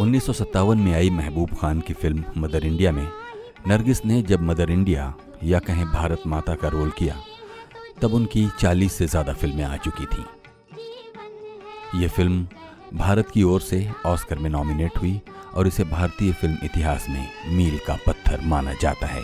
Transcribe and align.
उन्नीस 0.00 0.26
सौ 0.26 0.32
सत्तावन 0.32 0.78
में 0.78 0.92
आई 0.94 1.10
महबूब 1.10 1.50
खान 1.60 1.80
की 1.80 1.92
फ़िल्म 1.92 2.24
मदर 2.36 2.64
इंडिया 2.66 2.90
में, 2.92 3.06
नरगिस 3.68 4.04
ने 4.06 4.20
जब 4.22 4.40
मदर 4.40 4.70
इंडिया 4.70 5.12
या 5.44 5.58
कहें 5.58 5.84
भारत 5.92 6.22
माता 6.26 6.54
का 6.54 6.68
रोल 6.68 6.90
किया, 6.90 7.16
तब 8.02 8.14
उनकी 8.14 8.46
40 8.60 8.92
से 8.92 9.06
ज़्यादा 9.06 9.32
फ़िल्में 9.32 9.64
आ 9.64 9.76
चुकी 9.76 10.04
थीं। 10.06 10.24
ये 12.00 12.08
फ़िल्म 12.08 12.46
भारत 12.94 13.30
की 13.30 13.42
ओर 13.42 13.60
से 13.60 13.88
ऑस्कर 14.06 14.38
में 14.38 14.50
नॉमिनेट 14.50 14.98
हुई 14.98 15.20
और 15.54 15.66
इसे 15.66 15.84
भारतीय 15.84 16.32
फ़िल्म 16.32 16.56
इतिहास 16.64 17.06
में 17.08 17.28
मील 17.56 17.78
का 17.86 17.96
पत्थर 18.06 18.40
माना 18.44 18.72
जाता 18.72 19.06
है। 19.06 19.22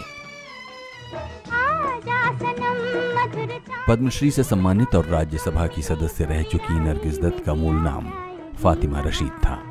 पद्मश्री 3.89 4.31
से 4.31 4.43
सम्मानित 4.43 4.95
और 4.95 5.07
राज्यसभा 5.07 5.67
की 5.67 5.83
सदस्य 5.83 6.25
रह 6.25 6.43
चुकी 6.43 6.81
नरगिस 6.81 7.21
दत्त 7.21 7.45
का 7.45 7.55
मूल 7.55 7.75
नाम 7.75 8.11
फातिमा 8.63 9.01
रशीद 9.01 9.33
था। 9.45 9.62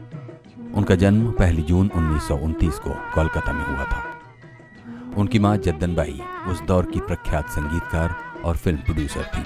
उनका 0.75 0.95
जन्म 0.95 1.31
पहली 1.31 1.61
जून 1.61 1.91
उन्नीस 1.95 2.27
सौ 2.27 2.35
उनतीस 2.35 2.73
को 2.73 2.89
कोलकाता 2.89 3.53
में 3.53 3.66
हुआ 3.66 3.84
था। 3.84 4.20
उनकी 5.17 5.39
माँ 5.39 5.57
जद्दनबाई 5.57 6.21
उस 6.48 6.62
दौर 6.62 6.85
की 6.85 6.99
प्रख्यात 6.99 7.49
संगीतकार 7.49 8.16
और 8.45 8.57
फ़िल्म 8.57 8.77
प्रोड्यूसर 8.77 9.23
थी। 9.23 9.43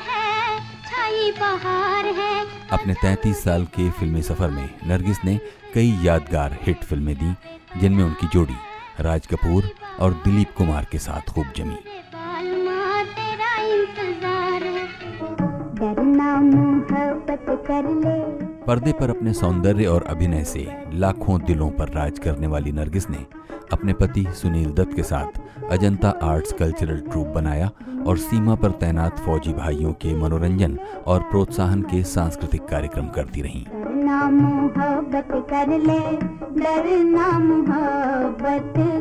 है 0.00 0.50
है। 2.12 2.46
अपने 2.70 2.94
33 2.94 3.44
साल 3.44 3.64
के 3.64 3.90
फिल्मी 3.90 4.22
सफ़र 4.22 4.50
में 4.50 4.70
नरगिस 4.86 5.24
ने 5.24 5.40
कई 5.74 5.98
यादगार 6.02 6.58
हिट 6.62 6.84
फ़िल्में 6.84 7.14
दी 7.14 7.34
जिनमें 7.80 8.04
उनकी 8.04 8.26
जोड़ी 8.26 8.56
राज 9.00 9.26
कपूर 9.26 9.70
और 10.00 10.12
दिलीप 10.12 10.48
कुमार 10.56 10.86
के 10.92 10.98
साथ 10.98 11.20
खूब 11.20 11.46
जमी। 11.56 11.76
डरना 15.74 16.36
मोहब्बत 16.36 17.46
कर 17.48 17.88
ले 17.88 18.47
पर्दे 18.68 18.92
पर 18.92 19.10
अपने 19.10 19.32
सौंदर्य 19.32 19.86
और 19.86 20.02
अभिनय 20.02 20.44
से 20.44 20.66
लाखों 20.92 21.40
दिलों 21.40 21.70
पर 21.70 21.88
राज 21.88 22.18
करने 22.18 22.46
वाली 22.46 22.72
नरगिस 22.72 23.10
ने 23.10 23.18
अपने 23.72 23.92
पति 23.92 24.24
सुनील 24.34 24.72
दत्त 24.72 24.96
के 24.96 25.02
साथ 25.02 25.40
अजंता 25.70 26.08
आर्ट्स 26.22 26.52
कल्चरल 26.52 27.00
ट्रूप 27.00 27.26
बनाया 27.26 27.70
और 28.06 28.18
सीमा 28.18 28.54
पर 28.54 28.70
तैनात 28.70 29.18
फौजी 29.18 29.52
भाइयों 29.52 29.92
के 29.92 30.14
मनोरंजन 30.14 30.78
और 31.06 31.22
प्रोत्साहन 31.22 31.82
के 31.82 32.02
सांस्कृतिक 32.04 32.64
कार्यक्रम 32.64 33.08
करती 33.08 33.42
रहीं। 33.42 33.64
डरना 33.64 34.20
कर 35.52 35.70
ले 35.78 36.00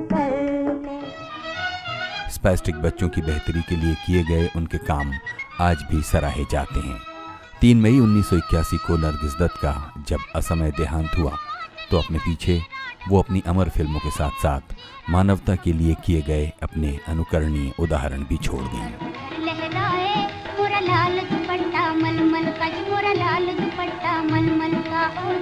कर 0.08 0.88
स्पैस्टिक 2.30 2.76
बच्चों 2.76 3.10
की 3.10 3.22
बेहतरी 3.22 3.62
के 3.62 3.76
लिए 3.76 3.94
किए 4.06 4.24
गए 4.24 4.50
उनके 4.56 4.78
काम 4.78 5.12
आज 5.60 5.78
भी 5.92 6.02
सराहे 6.02 6.44
जाते 6.52 6.80
हैं। 6.80 7.17
तीन 7.62 7.82
मई 7.82 8.00
1981 8.00 8.78
को 8.78 8.98
नरगिस 8.98 9.34
दत्त 9.34 9.56
का 9.58 9.94
जब 10.08 10.18
असमय 10.36 10.72
देहांत 10.72 11.12
हुआ 11.18 11.32
तो 11.92 11.98
अपने 11.98 12.18
पीछे 12.18 12.62
वो 13.10 13.22
अपनी 13.22 13.42
अमर 13.48 13.70
फ़िल्मों 13.70 14.00
के 14.00 14.12
साथ 14.12 14.32
साथ 14.44 14.76
मानवता 15.10 15.56
के 15.56 15.74
लिए 15.74 15.96
किए 16.06 16.22
गए 16.22 16.52
अपने 16.64 17.00
अनुकरणीय 17.08 17.72
उदाहरण 17.80 18.24
भी 18.24 18.38
छोड़ 18.38 18.62
दिए। 18.62 18.86
लाल 20.88 21.20
दुपट्टा 21.20 21.70
का 21.72 21.94
मोरा 21.94 23.14
लाल 23.14 23.46
दुपट्टा 23.46 24.14
का 24.90 25.08
और 25.24 25.36